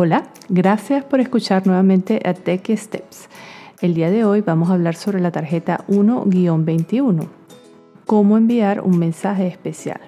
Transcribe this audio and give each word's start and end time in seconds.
Hola, 0.00 0.28
gracias 0.48 1.02
por 1.02 1.18
escuchar 1.18 1.66
nuevamente 1.66 2.22
a 2.24 2.32
Tech 2.32 2.70
Steps. 2.70 3.28
El 3.80 3.94
día 3.94 4.12
de 4.12 4.24
hoy 4.24 4.42
vamos 4.42 4.70
a 4.70 4.74
hablar 4.74 4.94
sobre 4.94 5.20
la 5.20 5.32
tarjeta 5.32 5.84
1-21, 5.88 7.26
cómo 8.06 8.38
enviar 8.38 8.80
un 8.80 8.96
mensaje 8.96 9.48
especial. 9.48 10.00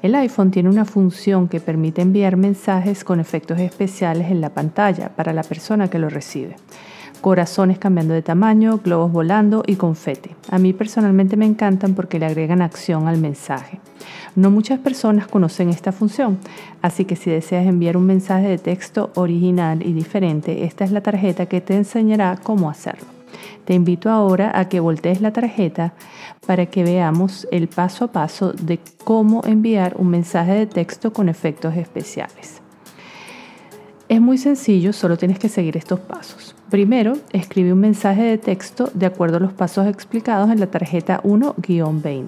El 0.00 0.14
iPhone 0.14 0.50
tiene 0.50 0.70
una 0.70 0.86
función 0.86 1.48
que 1.48 1.60
permite 1.60 2.00
enviar 2.00 2.38
mensajes 2.38 3.04
con 3.04 3.20
efectos 3.20 3.60
especiales 3.60 4.30
en 4.30 4.40
la 4.40 4.54
pantalla 4.54 5.14
para 5.14 5.34
la 5.34 5.42
persona 5.42 5.90
que 5.90 5.98
lo 5.98 6.08
recibe 6.08 6.56
corazones 7.20 7.78
cambiando 7.78 8.14
de 8.14 8.22
tamaño, 8.22 8.80
globos 8.82 9.12
volando 9.12 9.62
y 9.66 9.76
confete. 9.76 10.34
A 10.50 10.58
mí 10.58 10.72
personalmente 10.72 11.36
me 11.36 11.46
encantan 11.46 11.94
porque 11.94 12.18
le 12.18 12.26
agregan 12.26 12.62
acción 12.62 13.06
al 13.08 13.18
mensaje. 13.18 13.80
No 14.36 14.50
muchas 14.50 14.78
personas 14.78 15.26
conocen 15.26 15.70
esta 15.70 15.92
función, 15.92 16.38
así 16.82 17.04
que 17.04 17.16
si 17.16 17.30
deseas 17.30 17.66
enviar 17.66 17.96
un 17.96 18.06
mensaje 18.06 18.48
de 18.48 18.58
texto 18.58 19.10
original 19.14 19.84
y 19.84 19.92
diferente, 19.92 20.64
esta 20.64 20.84
es 20.84 20.92
la 20.92 21.02
tarjeta 21.02 21.46
que 21.46 21.60
te 21.60 21.76
enseñará 21.76 22.38
cómo 22.42 22.70
hacerlo. 22.70 23.06
Te 23.64 23.74
invito 23.74 24.10
ahora 24.10 24.58
a 24.58 24.68
que 24.68 24.80
voltees 24.80 25.20
la 25.20 25.32
tarjeta 25.32 25.94
para 26.46 26.66
que 26.66 26.82
veamos 26.82 27.46
el 27.52 27.68
paso 27.68 28.06
a 28.06 28.12
paso 28.12 28.52
de 28.52 28.80
cómo 29.04 29.42
enviar 29.44 29.94
un 29.98 30.08
mensaje 30.08 30.52
de 30.52 30.66
texto 30.66 31.12
con 31.12 31.28
efectos 31.28 31.76
especiales. 31.76 32.62
Es 34.10 34.20
muy 34.20 34.38
sencillo, 34.38 34.92
solo 34.92 35.16
tienes 35.16 35.38
que 35.38 35.48
seguir 35.48 35.76
estos 35.76 36.00
pasos. 36.00 36.56
Primero, 36.68 37.12
escribe 37.32 37.72
un 37.72 37.78
mensaje 37.78 38.24
de 38.24 38.38
texto 38.38 38.90
de 38.92 39.06
acuerdo 39.06 39.36
a 39.36 39.40
los 39.40 39.52
pasos 39.52 39.86
explicados 39.86 40.50
en 40.50 40.58
la 40.58 40.66
tarjeta 40.66 41.22
1-20. 41.22 42.26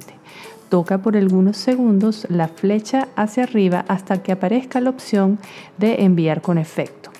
Toca 0.68 0.98
por 0.98 1.16
algunos 1.16 1.56
segundos 1.56 2.24
la 2.30 2.46
flecha 2.46 3.08
hacia 3.16 3.42
arriba 3.42 3.84
hasta 3.88 4.22
que 4.22 4.30
aparezca 4.30 4.80
la 4.80 4.90
opción 4.90 5.40
de 5.76 6.04
enviar 6.04 6.40
con 6.40 6.56
efecto. 6.56 7.10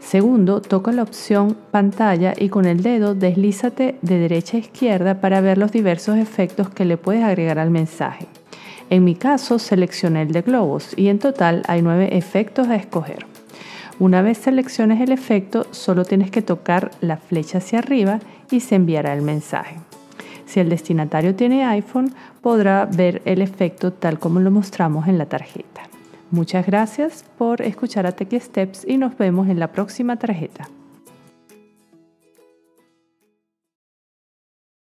Segundo, 0.00 0.60
toca 0.60 0.92
la 0.92 1.02
opción 1.02 1.56
pantalla 1.70 2.34
y 2.36 2.50
con 2.50 2.66
el 2.66 2.82
dedo 2.82 3.14
deslízate 3.14 3.96
de 4.02 4.18
derecha 4.18 4.58
a 4.58 4.60
izquierda 4.60 5.22
para 5.22 5.40
ver 5.40 5.56
los 5.56 5.72
diversos 5.72 6.18
efectos 6.18 6.68
que 6.68 6.84
le 6.84 6.98
puedes 6.98 7.24
agregar 7.24 7.58
al 7.58 7.70
mensaje. 7.70 8.26
En 8.90 9.04
mi 9.04 9.14
caso, 9.14 9.58
seleccioné 9.58 10.20
el 10.20 10.32
de 10.32 10.42
globos 10.42 10.92
y 10.94 11.08
en 11.08 11.18
total 11.18 11.62
hay 11.68 11.80
nueve 11.80 12.18
efectos 12.18 12.68
a 12.68 12.76
escoger. 12.76 13.37
Una 14.00 14.22
vez 14.22 14.38
selecciones 14.38 15.00
el 15.00 15.10
efecto, 15.10 15.66
solo 15.72 16.04
tienes 16.04 16.30
que 16.30 16.40
tocar 16.40 16.92
la 17.00 17.16
flecha 17.16 17.58
hacia 17.58 17.80
arriba 17.80 18.20
y 18.50 18.60
se 18.60 18.76
enviará 18.76 19.12
el 19.12 19.22
mensaje. 19.22 19.76
Si 20.46 20.60
el 20.60 20.68
destinatario 20.68 21.34
tiene 21.34 21.64
iPhone, 21.64 22.14
podrá 22.40 22.86
ver 22.86 23.22
el 23.24 23.42
efecto 23.42 23.92
tal 23.92 24.18
como 24.18 24.38
lo 24.38 24.50
mostramos 24.52 25.08
en 25.08 25.18
la 25.18 25.26
tarjeta. 25.26 25.82
Muchas 26.30 26.64
gracias 26.64 27.24
por 27.36 27.60
escuchar 27.60 28.06
a 28.06 28.12
Tech 28.12 28.40
Steps 28.40 28.86
y 28.86 28.98
nos 28.98 29.18
vemos 29.18 29.48
en 29.48 29.58
la 29.58 29.72
próxima 29.72 30.16
tarjeta. 30.16 30.68